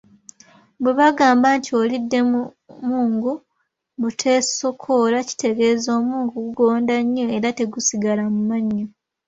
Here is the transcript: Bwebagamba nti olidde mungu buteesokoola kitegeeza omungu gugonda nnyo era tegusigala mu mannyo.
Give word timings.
Bwebagamba 0.81 1.47
nti 1.57 1.69
olidde 1.81 2.19
mungu 2.89 3.31
buteesokoola 4.01 5.17
kitegeeza 5.27 5.89
omungu 5.99 6.33
gugonda 6.45 6.95
nnyo 7.03 7.25
era 7.37 7.49
tegusigala 7.57 8.23
mu 8.33 8.41
mannyo. 8.49 8.87